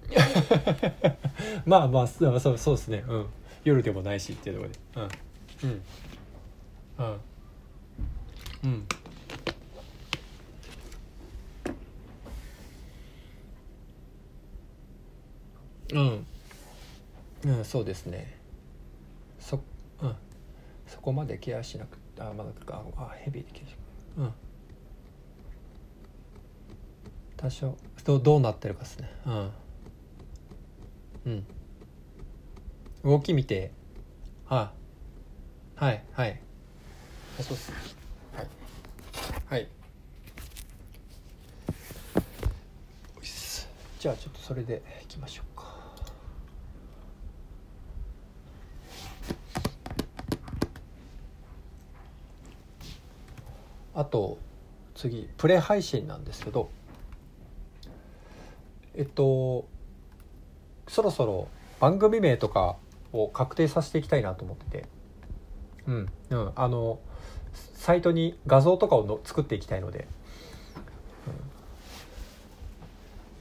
[1.65, 3.03] まあまあそうそうですね。
[3.07, 3.25] うん。
[3.63, 5.11] 夜でもないしっていうところで。
[5.63, 5.69] うん。
[5.69, 5.73] う
[7.03, 7.19] ん。
[8.63, 8.87] うん。
[15.93, 16.25] うん。
[17.45, 18.35] うん、そうですね。
[19.39, 19.61] そ,、
[20.01, 20.15] うん、
[20.87, 22.83] そこまでケアしなくてあまだか。
[22.97, 23.75] あヘビーでケアし
[24.17, 24.33] うん。
[27.37, 29.09] 多少どどうなってるかですね。
[29.25, 29.51] うん。
[31.27, 31.45] うん。
[33.03, 33.71] 動き見て。
[34.45, 34.71] は
[35.77, 36.39] いはいはい。
[37.37, 37.73] あそうっす。
[38.33, 38.47] はい。
[39.49, 39.67] はい。
[43.17, 43.67] おいっす
[43.99, 45.67] じゃあちょっとそれでいきましょうか。
[53.95, 54.37] あと
[54.95, 56.69] 次プレ配信なんですけど。
[58.95, 59.67] えっと
[60.87, 61.47] そろそろ
[61.79, 62.75] 番組名とか
[63.13, 64.85] を確定させていきたいなと思ってて。
[65.87, 66.09] うん。
[66.29, 66.51] うん。
[66.55, 66.99] あの
[67.73, 70.07] サイトに画像とかをの作っていきたいので、
[71.27, 71.33] うん、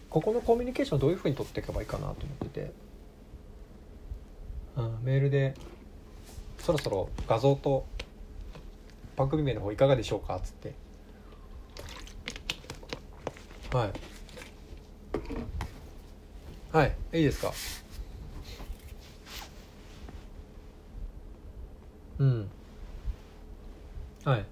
[0.09, 2.72] ここのコミュニケーションどういうふうに取っていけばいいかなと思ってて、
[4.76, 5.55] うん、メールで
[6.59, 7.86] そろそろ画像と
[9.16, 10.74] 番組名の方いかがでしょうかっつって。
[13.72, 13.92] はい。
[16.77, 16.93] はい。
[17.14, 17.55] いいですか？
[22.18, 22.51] うん。
[24.24, 24.45] はい。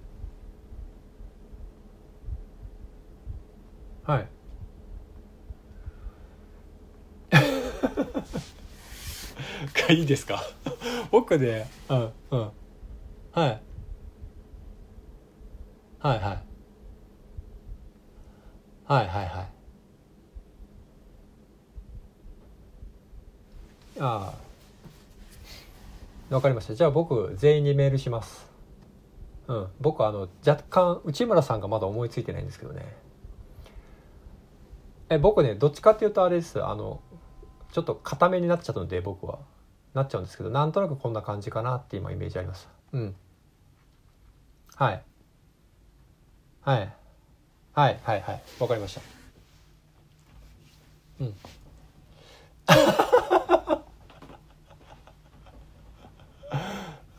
[4.05, 4.27] はい。
[9.93, 10.41] いいですか？
[11.11, 12.39] 僕ねうんうん。
[12.39, 13.61] はい。
[15.99, 16.39] はいはい。
[18.85, 19.54] はいはいはい。
[23.99, 24.33] あ
[26.31, 26.33] あ。
[26.35, 26.75] わかりました。
[26.75, 28.47] じゃあ僕全員にメールします。
[29.47, 29.67] うん。
[29.79, 32.85] 僕あの若干内村さんがまだ思いついてないんですけどね。
[35.09, 36.63] え僕ねどっちかっていうとあれです。
[36.63, 36.99] あの
[37.71, 39.39] ちょっと固めになっちゃったので僕は。
[39.93, 42.67] なっちゃうんですけどなんとなくこんな感じかなって今イメージあります。
[42.91, 43.15] うん。
[44.75, 45.01] はい。
[46.61, 46.93] はい。
[47.73, 48.41] はいはいはい。
[48.59, 49.01] わかりました。
[51.21, 51.33] うん。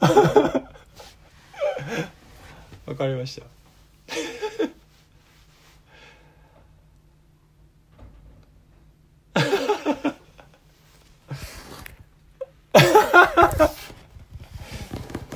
[0.00, 0.08] わ
[2.94, 3.46] かりました。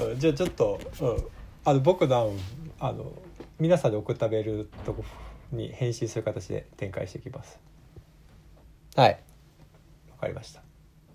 [0.03, 1.25] う んじゃあちょっと、うん、
[1.65, 2.33] あの僕の
[2.79, 3.13] あの
[3.59, 5.05] 皆さんで送ったメールとこ
[5.53, 7.59] に返信する形で展開していきます。
[8.97, 9.21] はい。
[10.11, 10.63] わかりました。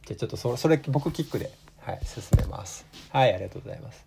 [0.05, 1.51] じゃあちょっとそそれ僕キックで
[1.85, 2.83] はい進めます。
[3.11, 4.03] はいありがとうございます。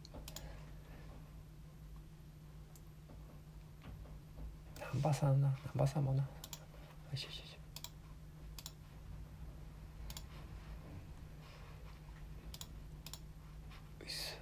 [4.93, 6.19] 難波さんな難波さんもな。
[6.23, 6.27] よ
[7.15, 7.45] しよしよ
[14.09, 14.37] し。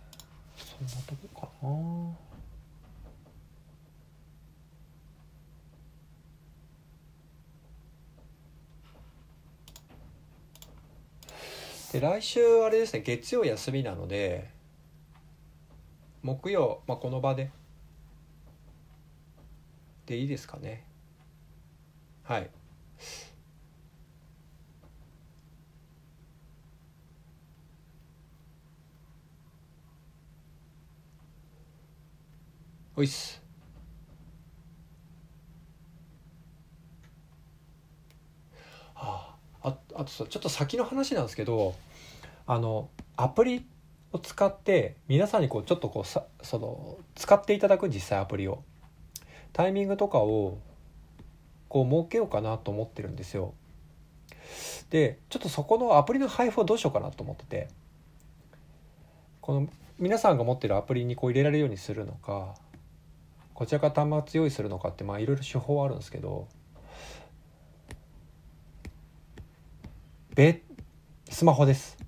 [0.57, 2.26] そんなとこかな。
[11.97, 14.51] で来週あれですね月曜休みなので
[16.23, 17.51] 木曜、まあ、この場で。
[20.05, 20.85] でいいですかね。
[22.23, 22.51] はい。
[32.97, 33.41] おいっす。
[38.95, 41.75] あああとさちょっと先の話なんですけど
[42.47, 43.67] あのアプリ
[44.13, 48.63] を使って皆さんにこうちょっとこうさその使っていただく実際アプリを。
[49.53, 50.59] タイミングとかを
[51.69, 53.55] こう設けようかなと思ってるんですよ。
[54.91, 57.69] でちょっとそこのアプリの配布をどうしようかなと思ってて。
[59.47, 59.69] この
[60.01, 62.57] 皆さんが持ってるアプリにこう入れられるようにするのか
[63.55, 66.49] こちらから端末用意するのかってまあいろいろ手法はあるんですけど
[70.35, 70.63] べ
[71.31, 72.06] スマホです。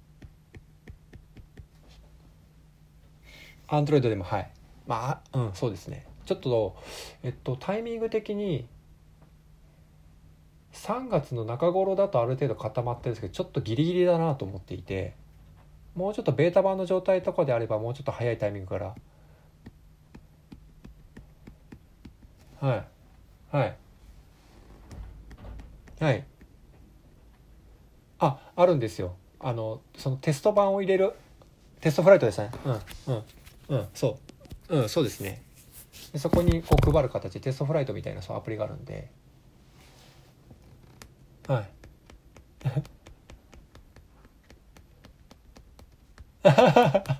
[3.68, 4.50] アンドロイドでもはい。
[4.86, 6.06] まあうんそうですね。
[6.24, 6.76] ちょっと
[7.22, 8.66] えっとタイミング的に
[10.72, 15.14] 3月の中頃だとある程度固まってるんですけどちょっとギリギリだなと思っていて
[15.94, 18.94] もうちょっとベータ版の状態とかであればもうちょっと早いタイミングから。
[22.60, 23.56] はい。
[23.56, 23.76] はい。
[26.00, 26.24] はい。
[28.20, 29.16] ああるんですよ。
[29.40, 31.12] あのそのテスト版を入れる。
[31.80, 32.50] テストフライトですね。
[32.64, 33.14] うん。
[33.14, 33.22] うん。
[33.68, 33.88] うん。
[33.94, 34.18] そ
[34.70, 34.76] う。
[34.80, 35.42] うんそうですね。
[36.12, 39.10] でそこにこう配る形テストフライトみたいなそうアプリがあるんで。
[41.48, 41.68] はい